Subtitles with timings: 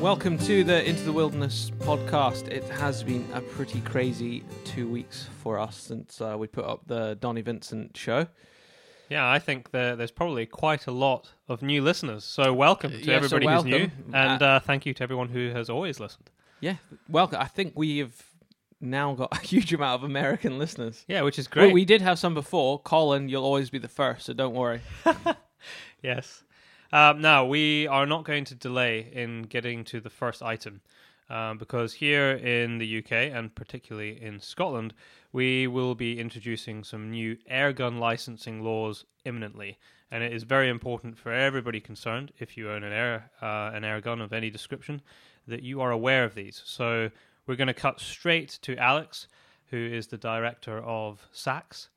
[0.00, 2.48] Welcome to the Into the Wilderness podcast.
[2.48, 6.82] It has been a pretty crazy two weeks for us since uh, we put up
[6.86, 8.26] the Donnie Vincent show.
[9.08, 12.22] Yeah, I think there, there's probably quite a lot of new listeners.
[12.24, 15.28] So welcome to Yeah, so everybody who's new, and Uh, uh, thank you to everyone
[15.30, 16.30] who has always listened.
[16.60, 16.76] Yeah,
[17.08, 17.40] welcome.
[17.40, 18.14] I think we have
[18.80, 21.04] now got a huge amount of American listeners.
[21.08, 21.74] Yeah, which is Well, great.
[21.74, 22.78] we did have some before.
[22.80, 24.80] Colin, you'll always be the first, so don't worry.
[26.00, 26.44] Yes.
[26.90, 30.80] Um, now, we are not going to delay in getting to the first item
[31.28, 34.94] um, because here in the UK and particularly in Scotland,
[35.30, 39.78] we will be introducing some new airgun licensing laws imminently.
[40.10, 43.84] And it is very important for everybody concerned, if you own an air uh, an
[43.84, 45.02] air gun of any description,
[45.46, 46.62] that you are aware of these.
[46.64, 47.10] So
[47.46, 49.28] we're going to cut straight to Alex,
[49.70, 51.90] who is the director of SACS,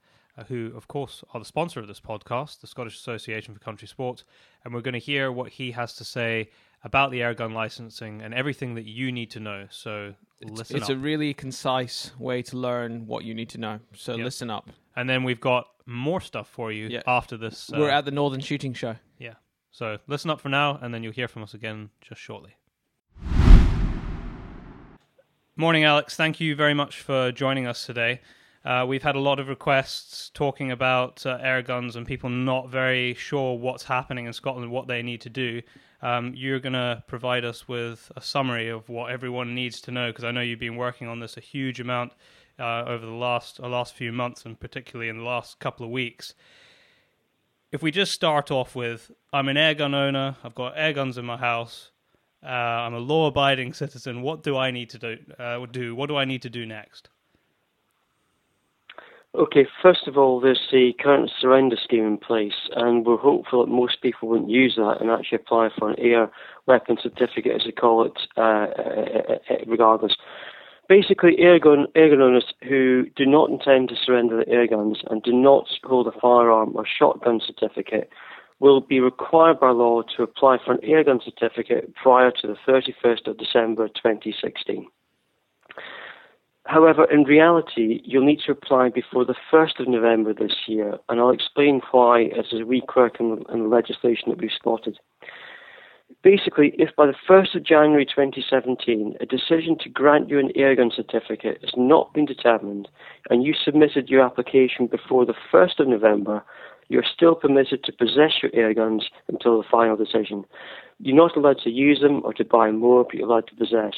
[0.47, 4.23] who, of course, are the sponsor of this podcast, the Scottish Association for Country Sports,
[4.63, 6.49] and we're going to hear what he has to say
[6.83, 9.67] about the airgun licensing and everything that you need to know.
[9.69, 10.95] So listen it's up.
[10.95, 13.79] a really concise way to learn what you need to know.
[13.93, 14.23] So Yep.
[14.25, 14.69] listen up.
[14.95, 17.01] and then we've got more stuff for you Yeah.
[17.05, 17.71] after this.
[17.71, 18.95] Uh, We're at the Northern Shooting Show.
[19.19, 19.35] yeah.
[19.71, 22.55] So listen up for now, and then you'll hear from us again just shortly.
[25.55, 26.15] Morning, Alex.
[26.15, 28.21] Thank you very much for joining us today.
[28.63, 32.69] Uh, we've had a lot of requests talking about uh, air guns and people not
[32.69, 35.61] very sure what's happening in Scotland, what they need to do.
[36.03, 40.09] Um, you're going to provide us with a summary of what everyone needs to know
[40.11, 42.13] because I know you've been working on this a huge amount
[42.59, 45.91] uh, over the last uh, last few months and particularly in the last couple of
[45.91, 46.35] weeks.
[47.71, 50.35] If we just start off with, I'm an air gun owner.
[50.43, 51.91] I've got air guns in my house.
[52.43, 54.21] Uh, I'm a law-abiding citizen.
[54.21, 55.17] What do I need to do?
[55.39, 57.09] Uh, do what do I need to do next?
[59.33, 63.71] Okay, first of all, there's the current surrender scheme in place, and we're hopeful that
[63.71, 66.29] most people won't use that and actually apply for an air
[66.67, 70.17] weapon certificate, as they call it, uh, uh, uh, regardless.
[70.89, 75.65] Basically, airgun, airgun owners who do not intend to surrender their airguns and do not
[75.85, 78.09] hold a firearm or shotgun certificate
[78.59, 83.27] will be required by law to apply for an airgun certificate prior to the 31st
[83.27, 84.87] of December 2016.
[86.71, 91.19] However, in reality, you'll need to apply before the 1st of November this year, and
[91.19, 94.97] I'll explain why as a wee quirk in in the legislation that we've spotted.
[96.23, 100.95] Basically, if by the 1st of January 2017 a decision to grant you an airgun
[100.95, 102.87] certificate has not been determined
[103.29, 106.41] and you submitted your application before the 1st of November,
[106.87, 110.45] you're still permitted to possess your airguns until the final decision.
[110.99, 113.95] You're not allowed to use them or to buy more, but you're allowed to possess.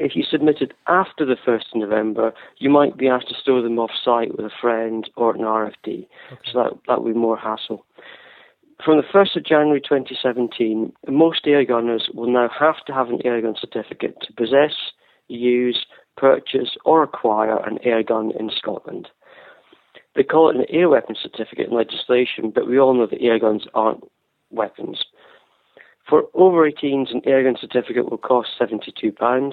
[0.00, 3.78] If you submitted after the 1st of November, you might be asked to store them
[3.78, 6.08] off site with a friend or an RFD.
[6.50, 7.84] So that, that would be more hassle.
[8.82, 13.60] From the 1st of January 2017, most airgunners will now have to have an airgun
[13.60, 14.72] certificate to possess,
[15.28, 15.84] use,
[16.16, 19.10] purchase, or acquire an airgun in Scotland.
[20.16, 23.66] They call it an air weapon certificate in legislation, but we all know that airguns
[23.74, 24.04] aren't
[24.50, 25.04] weapons.
[26.08, 29.52] For over 18s, an airgun certificate will cost £72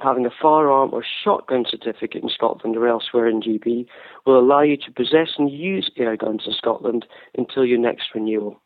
[0.00, 3.86] having a firearm or shotgun certificate in Scotland or elsewhere in GB
[4.24, 8.60] will allow you to possess and use air guns in Scotland until your next renewal.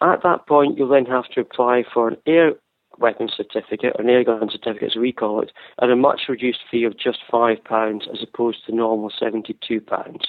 [0.00, 2.52] At that point, you'll then have to apply for an air
[2.98, 5.50] weapon certificate, or an air gun certificate as we call it,
[5.82, 10.20] at a much reduced fee of just £5 as opposed to normal £72.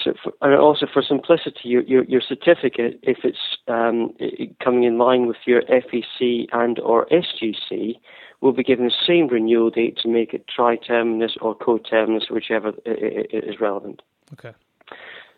[0.00, 4.14] So, for, and also for simplicity, your, your, your certificate, if it's um,
[4.62, 7.98] coming in line with your FAC and or SGC,
[8.40, 13.60] will be given the same renewal date to make it tri-terminus or co-terminous, whichever is
[13.60, 14.02] relevant.
[14.34, 14.52] Okay.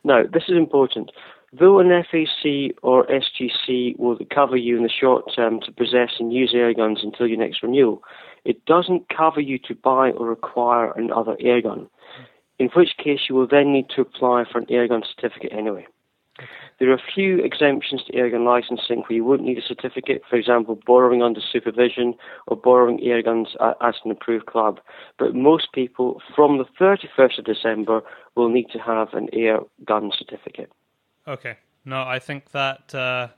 [0.05, 1.11] Now, this is important.
[1.53, 6.33] Though an FAC or SGC will cover you in the short term to possess and
[6.33, 8.03] use airguns until your next renewal,
[8.45, 11.89] it doesn't cover you to buy or acquire another airgun,
[12.61, 15.87] in which case you will then need to apply for an airgun certificate anyway.
[16.79, 20.37] There are a few exemptions to airgun licensing where you won't need a certificate, for
[20.37, 22.15] example, borrowing under supervision
[22.47, 24.81] or borrowing airguns a- as an approved club.
[25.19, 28.03] But most people from the 31st of December
[28.35, 30.71] will need to have an airgun certificate.
[31.29, 31.57] Okay.
[31.85, 33.29] No, I think that uh,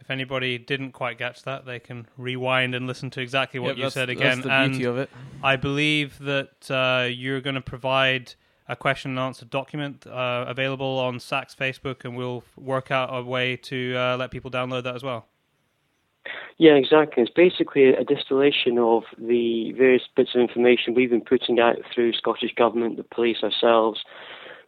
[0.00, 3.76] if anybody didn't quite catch that, they can rewind and listen to exactly what Yep,
[3.76, 4.40] you that's- said that's again.
[4.40, 5.10] the and beauty of it.
[5.42, 8.32] I believe that uh, you're going to provide
[8.72, 13.22] a question and answer document uh, available on SAC's Facebook, and we'll work out a
[13.22, 15.26] way to uh, let people download that as well.
[16.58, 17.22] Yeah, exactly.
[17.22, 22.12] It's basically a distillation of the various bits of information we've been putting out through
[22.12, 24.00] Scottish Government, the police ourselves,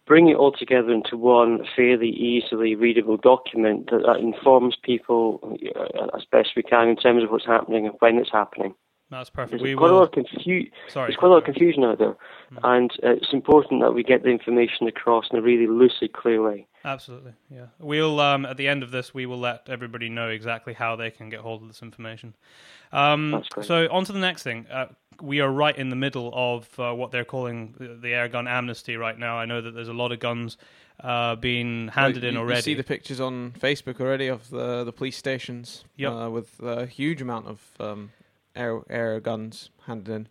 [0.06, 6.16] bring it all together into one fairly easily readable document that, that informs people uh,
[6.16, 8.74] as best we can in terms of what's happening and when it's happening.
[9.10, 9.62] That's perfect.
[9.62, 9.98] There's we quite will...
[9.98, 11.08] a lot of confu- Sorry.
[11.08, 12.16] There's quite a lot of confusion out there,
[12.52, 12.58] mm.
[12.62, 16.42] and uh, it's important that we get the information across in a really lucid, clear
[16.42, 16.66] way.
[16.84, 17.66] Absolutely, yeah.
[17.78, 21.10] We'll um, at the end of this, we will let everybody know exactly how they
[21.10, 22.34] can get hold of this information.
[22.92, 23.66] Um, That's great.
[23.66, 24.66] So on to the next thing.
[24.70, 24.86] Uh,
[25.20, 28.48] we are right in the middle of uh, what they're calling the, the air gun
[28.48, 29.38] amnesty right now.
[29.38, 30.56] I know that there's a lot of guns
[31.00, 32.58] uh, being handed well, in already.
[32.58, 36.12] You see the pictures on Facebook already of the the police stations yep.
[36.12, 38.10] uh, with a huge amount of um,
[38.54, 40.28] air air guns handed in.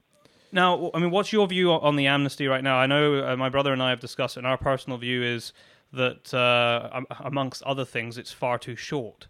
[0.52, 2.78] Now, I mean, what's your view on the amnesty right now?
[2.78, 5.52] I know uh, my brother and I have discussed it, and our personal view is
[5.92, 9.28] that, uh, amongst other things, it's far too short.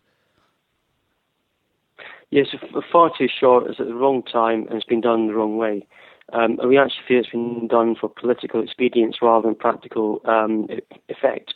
[2.29, 2.47] Yes,
[2.91, 3.69] far too short.
[3.69, 5.85] It's at the wrong time and it's been done the wrong way.
[6.31, 10.67] Um, and we actually feel it's been done for political expedience rather than practical um,
[11.09, 11.53] effect.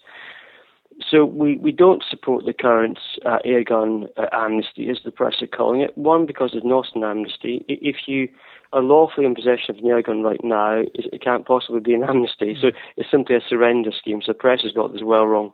[0.99, 5.47] So we, we don't support the current uh, airgun uh, amnesty, as the press are
[5.47, 5.95] calling it.
[5.97, 7.63] One, because it's not an amnesty.
[7.67, 8.29] If you
[8.73, 12.57] are lawfully in possession of an airgun right now, it can't possibly be an amnesty.
[12.59, 14.21] So it's simply a surrender scheme.
[14.25, 15.51] So the press has got this well wrong.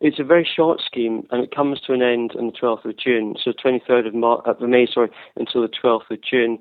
[0.00, 2.96] It's a very short scheme, and it comes to an end on the 12th of
[2.96, 3.34] June.
[3.42, 6.58] So 23rd of Mar- uh, May, sorry, until the 12th of June.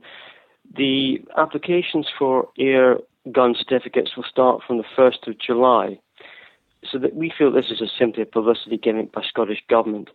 [0.76, 2.98] The applications for air
[3.32, 6.00] gun certificates will start from the 1st of July.
[6.90, 10.10] So that we feel this is a simply a publicity gimmick by Scottish government.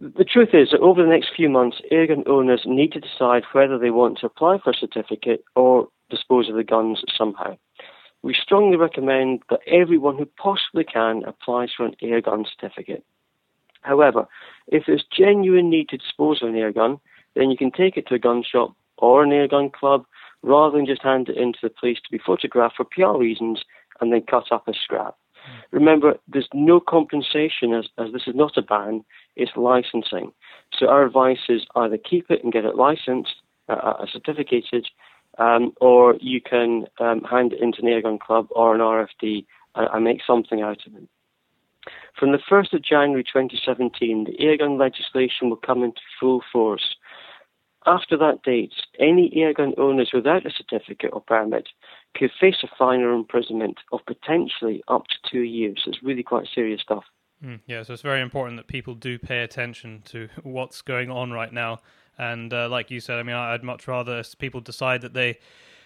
[0.00, 3.78] The truth is that over the next few months, airgun owners need to decide whether
[3.78, 7.56] they want to apply for a certificate or dispose of the guns somehow.
[8.22, 13.04] We strongly recommend that everyone who possibly can applies for an airgun certificate.
[13.82, 14.26] However,
[14.66, 16.98] if there's genuine need to dispose of an airgun,
[17.36, 20.06] then you can take it to a gun shop or an airgun club
[20.42, 23.62] rather than just hand it in to the police to be photographed for PR reasons
[24.00, 25.16] and then cut up as scrap.
[25.70, 29.04] Remember, there's no compensation as, as this is not a ban,
[29.36, 30.32] it's licensing.
[30.78, 33.34] So our advice is either keep it and get it licensed,
[33.68, 34.86] uh, uh certificated,
[35.38, 39.44] um, or you can um, hand it into an airgun club or an RFD
[39.74, 41.08] and, and make something out of it.
[42.18, 46.94] From the 1st of January 2017, the airgun legislation will come into full force.
[47.86, 51.68] After that date, any airgun owners without a certificate or permit
[52.14, 55.82] could face a fine or imprisonment of potentially up to two years.
[55.86, 57.04] It's really quite serious stuff.
[57.44, 61.32] Mm, yeah, so it's very important that people do pay attention to what's going on
[61.32, 61.78] right now.
[62.16, 65.38] And uh, like you said, I mean, I'd much rather people decide that they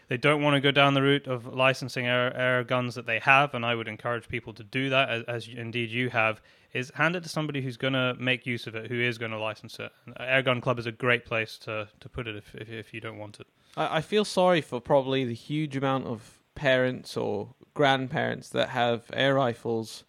[0.08, 3.18] they don't want to go down the route of licensing air, air guns that they
[3.18, 6.40] have, and I would encourage people to do that, as, as indeed you have,
[6.72, 9.30] is hand it to somebody who's going to make use of it, who is going
[9.32, 9.92] to license it.
[10.20, 13.18] Airgun Club is a great place to, to put it if, if, if you don't
[13.18, 13.46] want it.
[13.76, 19.04] I, I feel sorry for probably the huge amount of parents or grandparents that have
[19.12, 20.04] air rifles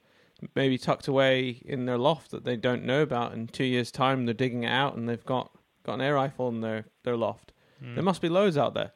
[0.56, 3.34] maybe tucked away in their loft that they don't know about.
[3.34, 5.52] In two years' time, they're digging it out and they've got,
[5.86, 7.52] got an air rifle in their, their loft.
[7.84, 7.96] Mm.
[7.96, 8.94] There must be loads out there.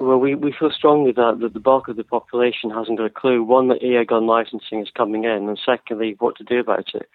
[0.00, 3.10] Well, we, we feel strongly that, that the bulk of the population hasn't got a
[3.10, 3.42] clue.
[3.42, 7.08] One, that air gun licensing is coming in, and secondly, what to do about it.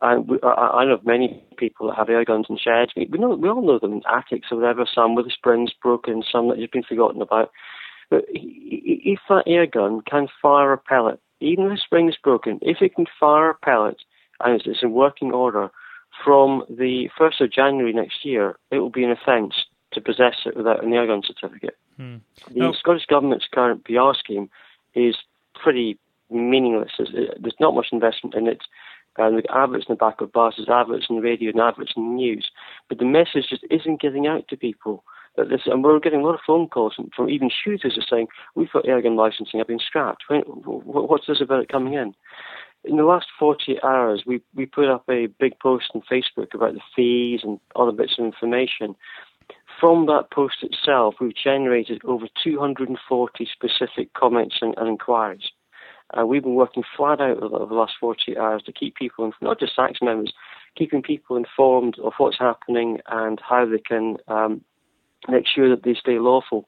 [0.00, 2.92] And we, I, I know of many people that have air guns in sheds.
[2.96, 4.86] We, we know we all know them in attics or whatever.
[4.92, 7.50] Some with the springs broken, some that have been forgotten about.
[8.08, 12.58] But if that air gun can fire a pellet, even if the spring is broken,
[12.62, 13.98] if it can fire a pellet
[14.40, 15.70] and it's in working order
[16.24, 19.54] from the 1st of January next year, it will be an offence
[19.92, 21.76] to possess it without an airgun certificate.
[21.96, 22.16] Hmm.
[22.52, 22.72] The oh.
[22.72, 24.50] Scottish Government's current PR scheme
[24.94, 25.16] is
[25.54, 25.98] pretty
[26.30, 26.92] meaningless.
[26.98, 28.62] There's not much investment in it.
[29.16, 32.04] And the adverts in the back of buses, adverts in the radio, and adverts in
[32.04, 32.50] the news.
[32.88, 35.04] But the message just isn't getting out to people.
[35.36, 38.06] That this, and we're getting a lot of phone calls from, from even shooters are
[38.08, 40.24] saying, we've got airgun licensing, I've been scrapped.
[40.28, 42.14] What's this about it coming in?
[42.84, 46.74] In the last 48 hours, we, we put up a big post on Facebook about
[46.74, 48.96] the fees and other bits of information.
[49.80, 55.50] From that post itself, we've generated over 240 specific comments and, and inquiries.
[56.12, 59.60] Uh, we've been working flat out over the last 48 hours to keep people, not
[59.60, 60.32] just SACS members,
[60.76, 64.62] keeping people informed of what's happening and how they can um,
[65.28, 66.66] make sure that they stay lawful.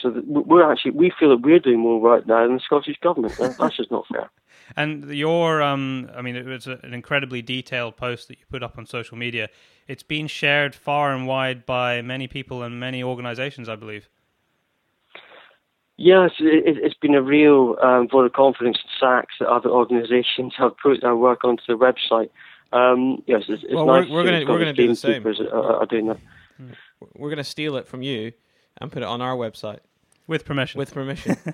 [0.00, 3.36] So we're actually we feel that we're doing more right now than the Scottish government.
[3.38, 4.30] That's just not fair.
[4.76, 8.78] And your, um, I mean, it was an incredibly detailed post that you put up
[8.78, 9.48] on social media.
[9.88, 14.08] It's been shared far and wide by many people and many organisations, I believe.
[15.96, 20.54] Yes, it, has been a real um, vote of confidence in SACS that other organisations
[20.56, 22.30] have put their work onto the website.
[22.72, 25.26] Um, yes, it's, it's well, nice we're, we're going to do the same.
[25.26, 26.18] Are, are doing that.
[26.56, 26.70] Hmm.
[27.14, 28.32] We're going to steal it from you
[28.78, 29.80] and put it on our website
[30.30, 30.78] with permission.
[30.78, 31.36] With permission.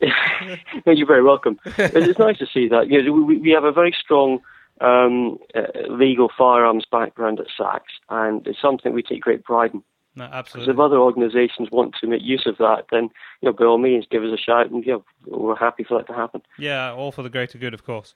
[0.86, 1.58] no, you're very welcome.
[1.64, 2.88] it's nice to see that.
[2.88, 4.40] You know, we, we have a very strong
[4.82, 9.82] um, uh, legal firearms background at SACS, and it's something we take great pride in.
[10.16, 10.72] No, absolutely.
[10.72, 13.04] if other organisations want to make use of that, then
[13.40, 16.06] you know, by all means, give us a shout, and yeah, we're happy for that
[16.06, 16.42] to happen.
[16.58, 18.14] Yeah, all for the greater good, of course.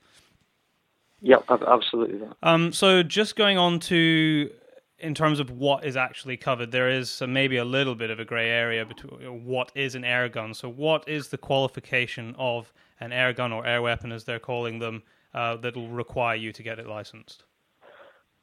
[1.23, 2.29] Yep, absolutely.
[2.45, 4.51] Um, so just going on to
[4.99, 8.25] in terms of what is actually covered, there is maybe a little bit of a
[8.25, 10.55] grey area between what is an air gun.
[10.55, 14.79] So, what is the qualification of an air gun or air weapon, as they're calling
[14.79, 15.03] them,
[15.35, 17.45] uh, that will require you to get it licensed?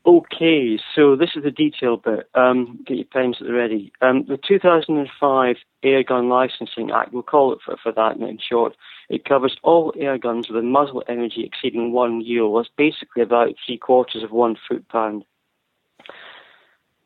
[0.08, 2.30] Okay, so this is the detail bit.
[2.36, 3.92] Um, get your pens at the ready.
[4.02, 8.78] Um, the 2005 Air Gun Licensing Act, we'll call it for, for that in short,
[9.10, 12.56] it covers all air guns with a muzzle energy exceeding one joule.
[12.56, 15.26] That's basically about three quarters of one foot pound.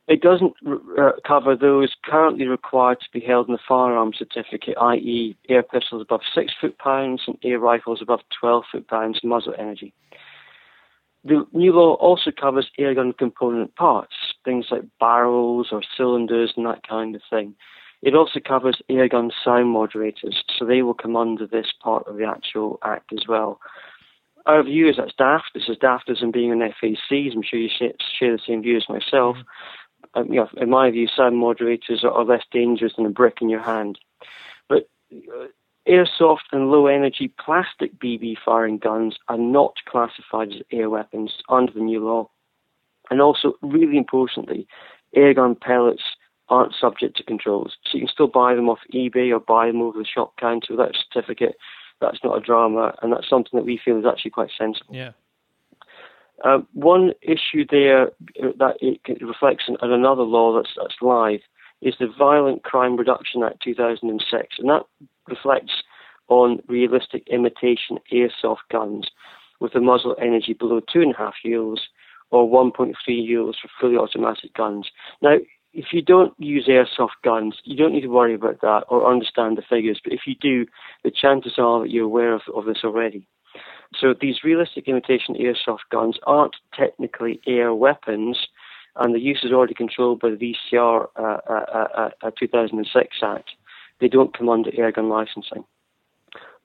[0.09, 0.53] It doesn't
[0.99, 6.01] uh, cover those currently required to be held in the firearms certificate, i.e., air pistols
[6.01, 9.93] above 6 foot pounds and air rifles above 12 foot pounds muzzle energy.
[11.23, 16.87] The new law also covers airgun component parts, things like barrels or cylinders and that
[16.87, 17.53] kind of thing.
[18.01, 22.25] It also covers airgun sound moderators, so they will come under this part of the
[22.25, 23.59] actual act as well.
[24.47, 25.51] Our view is that's daft.
[25.53, 27.35] This is daft as in being an FACs.
[27.35, 27.91] I'm sure you share
[28.31, 29.35] the same view as myself.
[29.35, 29.78] Mm-hmm
[30.15, 33.49] you know, in my view, sound moderators are, are, less dangerous than a brick in
[33.49, 33.99] your hand.
[34.67, 35.47] But uh,
[35.87, 41.71] airsoft and low energy plastic BB firing guns are not classified as air weapons under
[41.71, 42.29] the new law.
[43.09, 44.67] And also, really importantly,
[45.15, 46.03] airgun pellets
[46.49, 47.77] aren't subject to controls.
[47.85, 50.73] So you can still buy them off eBay or buy them over the shop counter
[50.73, 51.55] without a certificate.
[52.01, 54.95] That's not a drama, and that's something that we feel is actually quite sensible.
[54.95, 55.11] Yeah.
[56.43, 58.07] Uh, one issue there
[58.41, 61.41] uh, that it reflects on another law that's, that's live
[61.81, 64.83] is the Violent Crime Reduction Act 2006, and that
[65.27, 65.83] reflects
[66.27, 69.07] on realistic imitation airsoft guns
[69.59, 71.79] with a muzzle energy below two and a half joules
[72.31, 74.89] or 1.3 joules for fully automatic guns.
[75.21, 75.37] Now,
[75.73, 79.57] if you don't use airsoft guns, you don't need to worry about that or understand
[79.57, 79.99] the figures.
[80.03, 80.65] But if you do,
[81.03, 83.27] the chances are that you're aware of, of this already.
[83.95, 88.47] So these realistic imitation airsoft guns aren't technically air weapons,
[88.95, 93.49] and the use is already controlled by the VCR uh, uh, uh, uh 2006 Act.
[93.99, 95.65] They don't come under airgun licensing.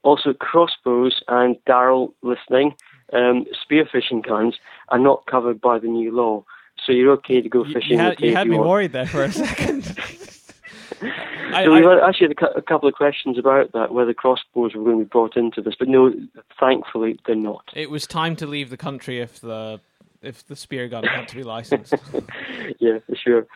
[0.03, 2.75] Also, crossbows and Daryl listening,
[3.15, 4.57] um, spearfishing guns
[4.91, 6.45] are not covered by the new law.
[6.85, 7.93] So you're okay to go fishing.
[7.93, 8.69] You, had, you had me want.
[8.69, 9.97] worried there for a second.
[11.03, 14.75] I, so we I, actually had a, a, couple of questions about that, whether crossbows
[14.75, 16.13] were going to be brought into this, but no,
[16.59, 17.65] thankfully they're not.
[17.75, 19.81] It was time to leave the country if the
[20.23, 21.95] if the spear gun had to be licensed.
[22.81, 23.47] yeah, for sure.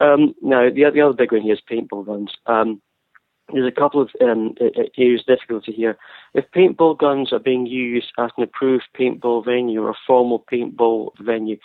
[0.00, 2.32] Um, now the the other big one here is paintball guns.
[2.46, 2.80] Um,
[3.52, 4.54] there's a couple of um,
[4.98, 5.96] areas of difficulty here.
[6.34, 11.12] If paintball guns are being used at an approved paintball venue or a formal paintball
[11.18, 11.56] venue,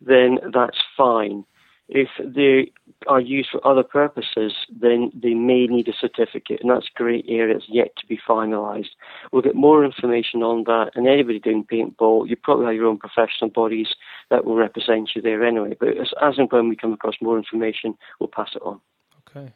[0.00, 1.44] then that's fine.
[1.88, 2.70] If they
[3.06, 7.24] are used for other purposes, then they may need a certificate, and that's a great
[7.28, 8.90] area that's yet to be finalised.
[9.30, 12.98] We'll get more information on that, and anybody doing paintball, you probably have your own
[12.98, 13.88] professional bodies
[14.30, 15.76] that will represent you there anyway.
[15.78, 18.80] But as, as and when we come across more information, we'll pass it on.
[19.28, 19.52] Okay.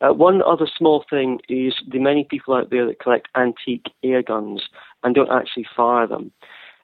[0.00, 4.22] Uh, one other small thing is the many people out there that collect antique air
[4.22, 4.62] guns
[5.02, 6.30] and don't actually fire them.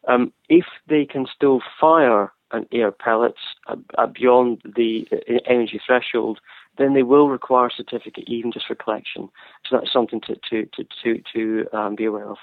[0.09, 6.41] Um, if they can still fire and air pellets uh, beyond the uh, energy threshold,
[6.79, 9.29] then they will require a certificate even just for collection.
[9.69, 12.39] So that's something to to to to, to um, be aware of.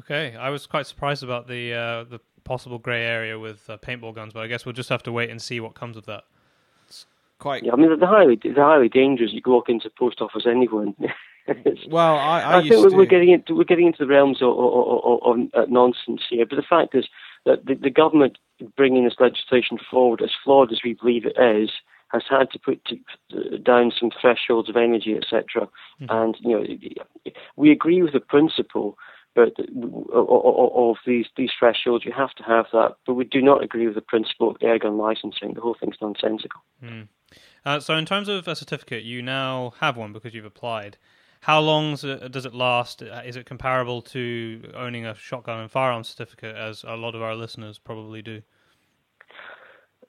[0.00, 4.14] Okay, I was quite surprised about the uh, the possible grey area with uh, paintball
[4.14, 6.24] guns, but I guess we'll just have to wait and see what comes of that.
[6.86, 7.06] It's
[7.38, 7.64] quite.
[7.64, 9.32] Yeah, I mean they're highly they're highly dangerous.
[9.32, 10.86] You can walk into the post office anywhere.
[11.88, 14.48] well, I, I, I think we're, we're, getting into we're getting into the realms of,
[14.48, 16.44] of, of, of, nonsense here.
[16.46, 17.06] But the fact is
[17.46, 18.36] that the, the government
[18.76, 21.70] bringing this legislation forward, as flawed as we believe it is,
[22.08, 25.68] has had to put to, down some thresholds of energy, etc.
[26.00, 26.06] Mm-hmm.
[26.08, 28.98] And you know, we agree with the principle,
[29.34, 29.54] but
[30.12, 32.96] of these these thresholds, you have to have that.
[33.06, 35.54] But we do not agree with the principle of airgun licensing.
[35.54, 36.60] The whole thing's nonsensical.
[36.82, 37.08] Mm.
[37.64, 40.96] Uh, so, in terms of a certificate, you now have one because you've applied.
[41.46, 43.04] How long does it last?
[43.04, 47.22] Uh, is it comparable to owning a shotgun and firearm certificate, as a lot of
[47.22, 48.42] our listeners probably do?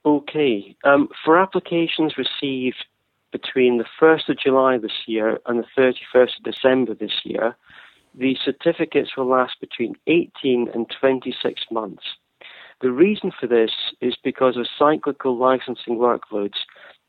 [0.04, 0.76] Okay.
[0.84, 2.84] Um, for applications received
[3.32, 7.56] between the 1st of July this year and the 31st of December this year,
[8.16, 12.04] the certificates will last between 18 and 26 months.
[12.82, 16.58] The reason for this is because of cyclical licensing workloads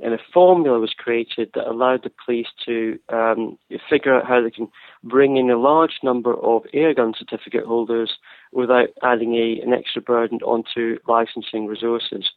[0.01, 3.59] and a formula was created that allowed the police to um,
[3.91, 4.69] figure out how they can
[5.03, 8.13] bring in a large number of airgun certificate holders
[8.53, 12.31] without adding a, an extra burden onto licensing resources.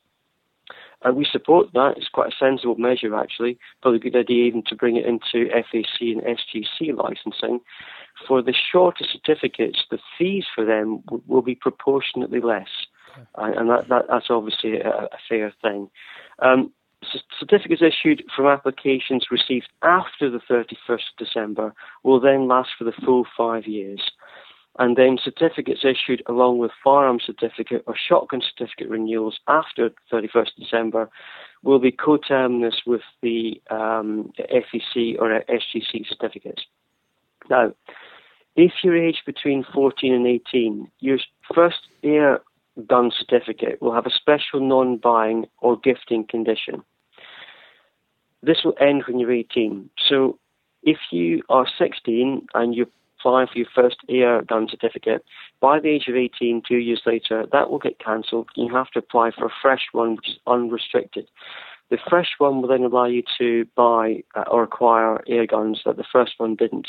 [1.03, 1.95] And we support that.
[1.97, 3.57] It's quite a sensible measure, actually.
[3.81, 7.59] Probably a good idea even to bring it into FAC and SGC licensing.
[8.27, 12.69] For the shorter certificates, the fees for them w- will be proportionately less.
[13.17, 13.57] Okay.
[13.57, 15.89] And that, that, that's obviously a, a fair thing.
[16.39, 16.71] Um,
[17.39, 22.91] certificates issued from applications received after the 31st of December will then last for the
[22.91, 24.01] full five years.
[24.79, 31.09] And then certificates issued along with firearm certificate or shotgun certificate renewals after 31st December
[31.63, 36.63] will be coterminous with the um, FAC or SGC certificates.
[37.49, 37.73] Now,
[38.55, 41.19] if you're aged between 14 and 18, your
[41.53, 42.39] first air
[42.87, 46.83] gun certificate will have a special non-buying or gifting condition.
[48.43, 49.89] This will end when you're 18.
[50.09, 50.39] So
[50.83, 52.87] if you are 16 and you
[53.19, 55.23] apply for your first air gun certificate,
[55.59, 58.49] by the age of 18, two years later, that will get cancelled.
[58.55, 61.27] You have to apply for a fresh one, which is unrestricted.
[61.89, 65.97] The fresh one will then allow you to buy uh, or acquire air guns that
[65.97, 66.87] the first one didn't.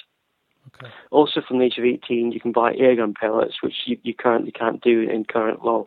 [0.68, 0.92] Okay.
[1.10, 4.52] Also, from the age of 18, you can buy airgun pellets, which you, you currently
[4.52, 5.86] can't do in current law.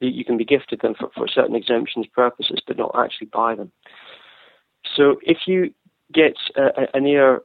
[0.00, 3.54] You, you can be gifted them for, for certain exemptions purposes, but not actually buy
[3.54, 3.70] them.
[4.96, 5.72] So if you
[6.12, 7.40] get a, an air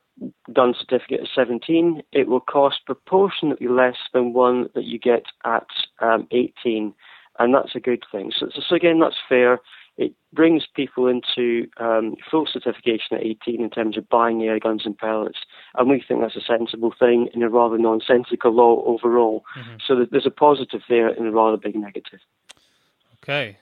[0.53, 5.67] gun certificate at 17, it will cost proportionately less than one that you get at
[5.99, 6.93] um, 18,
[7.39, 8.31] and that's a good thing.
[8.37, 9.59] So, so, again, that's fair.
[9.97, 14.83] It brings people into um, full certification at 18 in terms of buying air guns
[14.85, 15.39] and pellets,
[15.75, 19.43] and we think that's a sensible thing in a rather nonsensical law overall.
[19.57, 19.75] Mm-hmm.
[19.85, 22.19] So there's a positive there and a rather big negative.
[23.21, 23.57] Okay,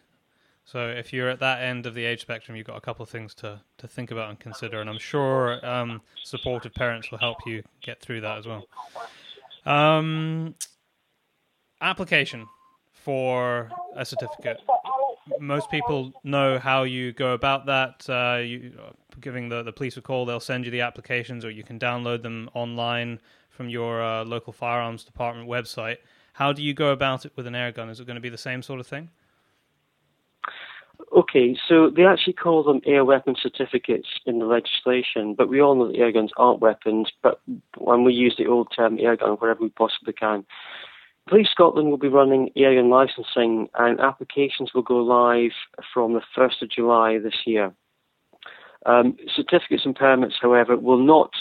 [0.67, 3.09] so if you're at that end of the age spectrum, you've got a couple of
[3.09, 7.38] things to, to think about and consider, and I'm sure um, supportive parents will help
[7.45, 8.67] you get through that as well.
[9.65, 10.55] Um,
[11.79, 12.47] application
[12.91, 14.60] for a certificate.
[15.39, 18.06] Most people know how you go about that.
[18.10, 18.73] Uh, you
[19.21, 22.23] giving the, the police a call, they'll send you the applications, or you can download
[22.23, 25.97] them online from your uh, local firearms department website.
[26.34, 27.89] How do you go about it with an air gun?
[27.89, 29.10] Is it going to be the same sort of thing?
[31.15, 35.75] Okay, so they actually call them air weapon certificates in the legislation, but we all
[35.75, 37.39] know that air guns aren't weapons, but
[37.77, 40.45] when we use the old term air gun wherever we possibly can.
[41.27, 45.51] Police Scotland will be running air gun licensing and applications will go live
[45.93, 47.73] from the 1st of July this year.
[48.86, 51.31] Um, certificates and permits, however, will not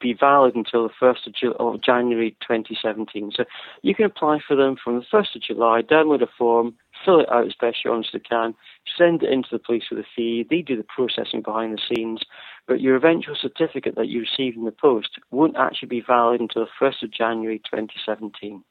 [0.00, 3.32] be valid until the 1st of, Ju- of, January 2017.
[3.34, 3.44] So
[3.82, 6.74] you can apply for them from the 1st of July, download a form,
[7.04, 8.54] fill it out as best you honestly can,
[8.96, 10.46] send it into the police with a fee.
[10.48, 12.20] They do the processing behind the scenes,
[12.66, 16.64] but your eventual certificate that you receive in the post won't actually be valid until
[16.64, 18.62] the 1st of January 2017.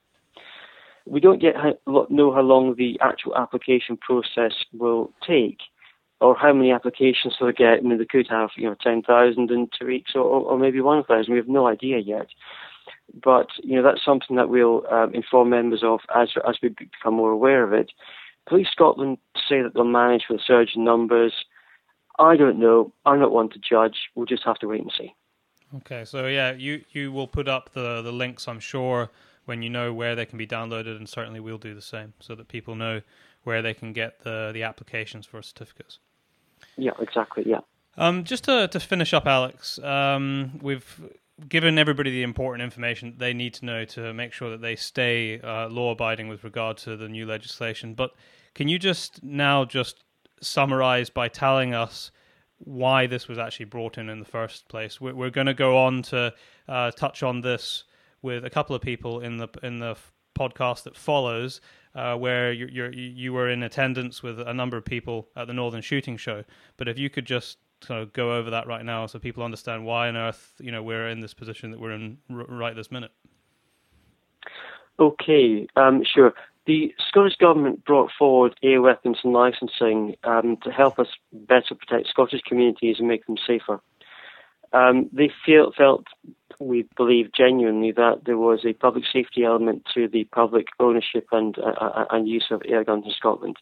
[1.05, 5.59] We don't yet know how long the actual application process will take
[6.21, 7.79] or how many applications they'll get.
[7.79, 11.31] I mean, they could have, you know, 10,000 in two weeks or, or maybe 1,000.
[11.31, 12.27] We have no idea yet.
[13.21, 17.15] But, you know, that's something that we'll um, inform members of as, as we become
[17.15, 17.91] more aware of it.
[18.47, 21.33] Police Scotland say that they'll manage with surge in numbers.
[22.19, 22.93] I don't know.
[23.05, 24.09] I'm not one to judge.
[24.15, 25.13] We'll just have to wait and see.
[25.77, 29.09] Okay, so yeah, you, you will put up the, the links, I'm sure,
[29.45, 32.35] when you know where they can be downloaded, and certainly we'll do the same so
[32.35, 33.01] that people know
[33.43, 35.99] where they can get the, the applications for certificates.
[36.77, 37.43] Yeah, exactly.
[37.45, 37.61] Yeah.
[37.97, 41.01] Um, just to, to finish up, Alex, um, we've
[41.49, 45.39] given everybody the important information they need to know to make sure that they stay
[45.41, 47.93] uh, law abiding with regard to the new legislation.
[47.93, 48.11] But
[48.53, 50.03] can you just now just
[50.41, 52.11] summarize by telling us
[52.57, 55.01] why this was actually brought in in the first place?
[55.01, 56.33] We're, we're going to go on to
[56.67, 57.83] uh, touch on this
[58.21, 59.95] with a couple of people in the in the
[60.37, 61.61] podcast that follows
[61.95, 65.53] uh, where you you you were in attendance with a number of people at the
[65.53, 66.43] Northern Shooting Show.
[66.77, 69.85] But if you could just kind of go over that right now, so people understand
[69.85, 72.91] why on earth you know we're in this position that we're in r- right this
[72.91, 73.11] minute.
[74.99, 76.33] Okay, um, sure.
[76.65, 82.07] The Scottish Government brought forward air weapons and licensing um, to help us better protect
[82.07, 83.81] Scottish communities and make them safer.
[84.71, 86.05] Um, they feel, felt
[86.59, 91.57] we believe genuinely that there was a public safety element to the public ownership and
[91.59, 93.57] uh, uh and use of air guns in Scotland.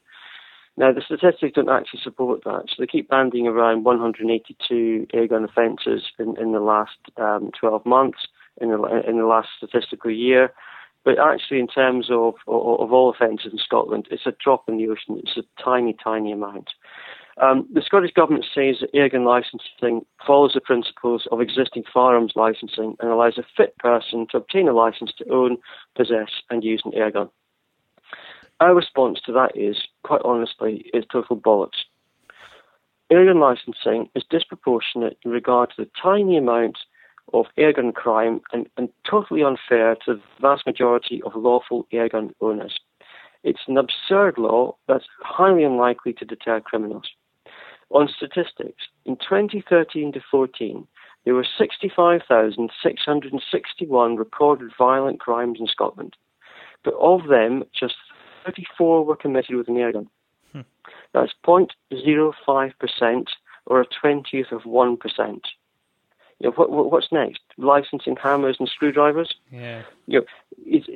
[0.77, 2.63] Now, the statistics don't actually support that.
[2.67, 8.19] So they keep banding around 182 airgun offences in, in the last um, 12 months,
[8.59, 10.53] in the, in the last statistical year.
[11.03, 14.77] But actually, in terms of, of, of all offences in Scotland, it's a drop in
[14.77, 15.19] the ocean.
[15.23, 16.69] It's a tiny, tiny amount.
[17.41, 22.95] Um, the Scottish Government says that airgun licensing follows the principles of existing firearms licensing
[22.99, 25.57] and allows a fit person to obtain a license to own,
[25.95, 27.29] possess, and use an airgun.
[28.61, 31.81] Our response to that is, quite honestly, is total bollocks.
[33.11, 36.77] Airgun licensing is disproportionate in regard to the tiny amount
[37.33, 42.79] of airgun crime and, and totally unfair to the vast majority of lawful airgun owners.
[43.43, 47.09] It's an absurd law that's highly unlikely to deter criminals.
[47.89, 50.87] On statistics, in 2013 to 14,
[51.25, 56.15] there were 65,661 recorded violent crimes in Scotland,
[56.83, 57.95] but of them, just
[58.45, 60.07] 34 were committed with an airgun.
[60.51, 60.61] Hmm.
[61.13, 63.27] That's 0.05%
[63.67, 65.41] or a twentieth of 1%.
[66.41, 67.41] You know, what, what, what's next?
[67.57, 69.35] Licensing hammers and screwdrivers?
[69.51, 69.83] Yeah.
[70.07, 70.25] You know,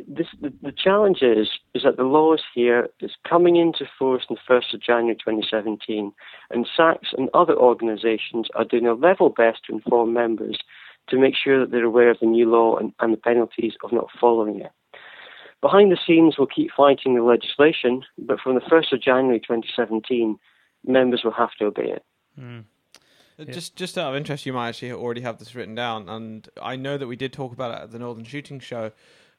[0.07, 4.37] this, the, the challenge is is that the laws here is coming into force on
[4.37, 6.11] the 1st of January 2017,
[6.49, 10.57] and SACS and other organisations are doing their level best to inform members
[11.09, 13.91] to make sure that they're aware of the new law and, and the penalties of
[13.91, 14.71] not following it.
[15.65, 20.37] Behind the scenes, we'll keep fighting the legislation, but from the 1st of January 2017,
[20.85, 22.05] members will have to obey it.
[22.39, 22.65] Mm.
[23.39, 26.47] Uh, just, just out of interest, you might actually already have this written down, and
[26.61, 28.91] I know that we did talk about it at the Northern Shooting Show.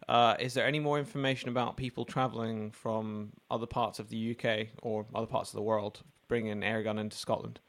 [0.08, 4.70] Uh, is there any more information about people travelling from other parts of the UK
[4.82, 7.60] or other parts of the world bringing an airgun into Scotland?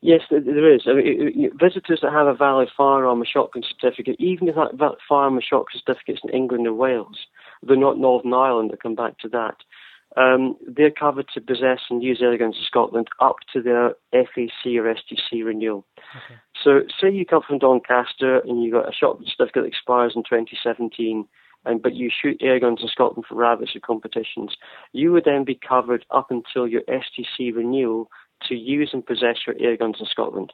[0.00, 0.82] Yes, there is.
[0.86, 5.38] I mean, visitors that have a valid firearm or shotgun certificate, even if that firearm
[5.38, 7.18] or shotgun certificate is in England or Wales,
[7.62, 8.70] they're not Northern Ireland.
[8.72, 9.56] I'll come back to that
[10.16, 14.94] um, they're covered to possess and use airguns in Scotland up to their FAC or
[14.94, 15.84] SGC renewal.
[16.16, 16.40] Okay.
[16.62, 20.22] So, say you come from Doncaster and you got a shotgun certificate that expires in
[20.22, 21.26] 2017,
[21.64, 24.56] and but you shoot airguns in Scotland for rabbits or competitions,
[24.92, 28.10] you would then be covered up until your SGC renewal
[28.48, 30.52] to use and possess your airguns in Scotland.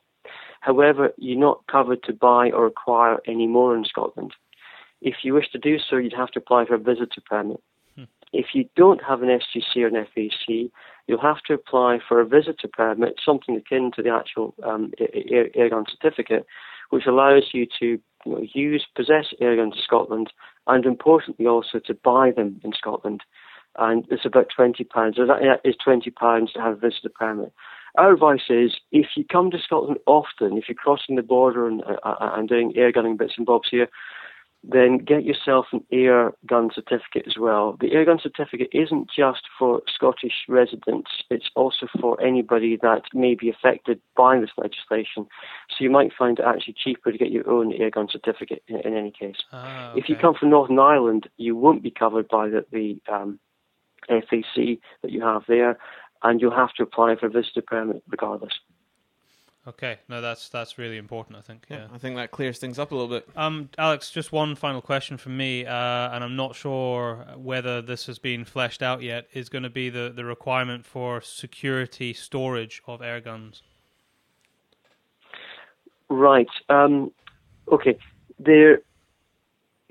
[0.60, 4.32] However, you're not covered to buy or acquire any more in Scotland.
[5.02, 7.60] If you wish to do so, you'd have to apply for a visitor permit.
[8.34, 10.70] If you don't have an SGC or an FAC,
[11.06, 15.84] you'll have to apply for a visitor permit, something akin to the actual um, airgun
[15.88, 16.44] certificate,
[16.90, 20.32] which allows you to you know, use, possess airguns in Scotland,
[20.66, 23.22] and importantly also to buy them in Scotland.
[23.76, 24.76] And it's about £20.
[25.16, 27.52] So that is £20 to have a visitor permit.
[27.96, 31.82] Our advice is if you come to Scotland often, if you're crossing the border and,
[31.84, 33.88] uh, uh and doing air gunning bits and bobs here,
[34.66, 37.76] then get yourself an air gun certificate as well.
[37.80, 43.34] The air gun certificate isn't just for Scottish residents, it's also for anybody that may
[43.34, 45.26] be affected by this legislation.
[45.68, 48.80] So you might find it actually cheaper to get your own air gun certificate in,
[48.80, 49.36] in any case.
[49.52, 50.00] Ah, okay.
[50.00, 53.38] If you come from Northern Ireland, you won't be covered by the, the um,
[54.08, 55.78] FAC that you have there,
[56.22, 58.52] and you'll have to apply for a visitor permit regardless.
[59.66, 61.38] Okay, no, that's that's really important.
[61.38, 61.64] I think.
[61.70, 61.86] Yeah, yeah.
[61.94, 63.26] I think that clears things up a little bit.
[63.34, 68.04] Um, Alex, just one final question from me, uh, and I'm not sure whether this
[68.06, 69.26] has been fleshed out yet.
[69.32, 73.62] Is going to be the the requirement for security storage of air guns.
[76.10, 76.50] Right.
[76.68, 77.10] Um,
[77.72, 77.96] okay.
[78.38, 78.80] There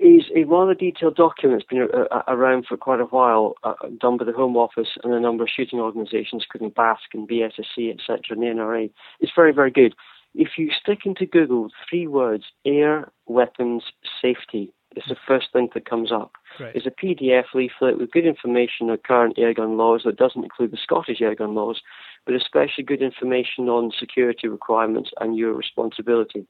[0.04, 3.72] is a rather detailed document that's been uh, uh, around for quite a while, uh,
[3.98, 7.90] done by the Home Office and a number of shooting organisations, including BASC and BSSC,
[7.90, 8.90] etc., and the NRA.
[9.20, 9.94] It's very, very good.
[10.34, 13.84] If you stick into Google three words, air weapons
[14.20, 16.32] safety, it's the first thing that comes up.
[16.60, 16.74] Right.
[16.74, 20.78] It's a PDF leaflet with good information on current airgun laws that doesn't include the
[20.82, 21.80] Scottish airgun laws,
[22.26, 26.46] but especially good information on security requirements and your responsibility.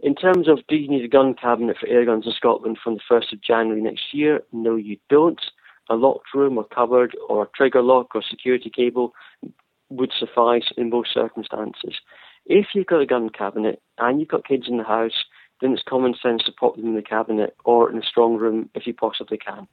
[0.00, 3.00] In terms of do you need a gun cabinet for airguns in Scotland from the
[3.10, 4.42] 1st of January next year?
[4.52, 5.40] No, you don't.
[5.88, 9.14] A locked room or cupboard or a trigger lock or security cable
[9.88, 11.94] would suffice in most circumstances.
[12.44, 15.24] If you've got a gun cabinet and you've got kids in the house,
[15.60, 18.68] then it's common sense to pop them in the cabinet or in a strong room
[18.74, 19.66] if you possibly can.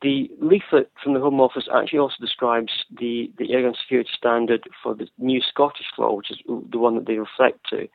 [0.00, 4.94] The leaflet from the Home Office actually also describes the, the airgun security standard for
[4.94, 7.88] the new Scottish law, which is the one that they reflect to.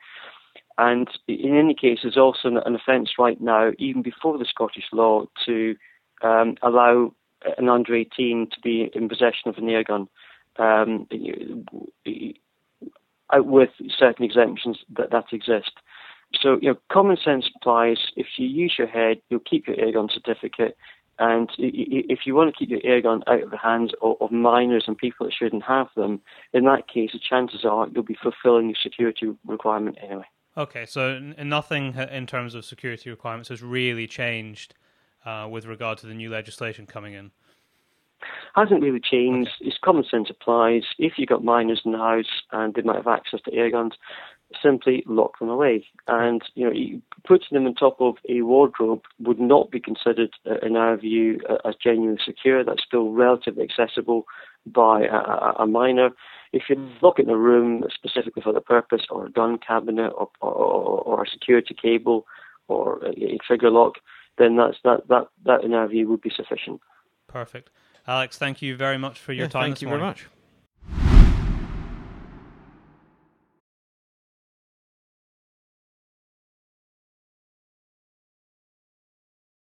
[0.76, 5.26] And in any case, there's also an offence right now, even before the Scottish law,
[5.46, 5.76] to
[6.22, 7.12] um, allow
[7.58, 10.08] an under 18 to be in possession of an air gun,
[10.58, 11.06] um,
[13.36, 15.72] with certain exemptions that, that exist.
[16.40, 17.98] So, you know, common sense applies.
[18.16, 20.76] If you use your head, you'll keep your airgun certificate.
[21.18, 24.98] And if you want to keep your airgun out of the hands of minors and
[24.98, 26.20] people that shouldn't have them,
[26.52, 30.24] in that case, the chances are you'll be fulfilling your security requirement anyway.
[30.56, 34.74] Okay, so nothing in terms of security requirements has really changed
[35.24, 37.32] uh, with regard to the new legislation coming in.
[38.54, 39.50] hasn't really changed.
[39.60, 39.68] Okay.
[39.68, 40.84] It's common sense applies.
[40.98, 43.94] If you've got minors in the house and they might have access to air guns,
[44.62, 45.86] simply lock them away.
[46.06, 50.58] And you know, putting them on top of a wardrobe would not be considered, uh,
[50.64, 52.62] in our view, as genuinely secure.
[52.62, 54.26] That's still relatively accessible
[54.66, 56.10] by a, a minor.
[56.52, 60.12] If you lock it in a room specifically for the purpose, or a gun cabinet,
[60.16, 62.26] or, or, or a security cable,
[62.68, 63.94] or a trigger lock,
[64.38, 66.80] then that's that that that in our view would be sufficient.
[67.26, 67.70] Perfect,
[68.06, 68.38] Alex.
[68.38, 69.70] Thank you very much for your yeah, time.
[69.70, 70.00] Thank you morning.
[70.00, 70.26] very much.